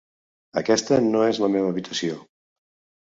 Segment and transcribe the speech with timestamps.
[0.61, 2.17] Aquesta no és la meva habitació.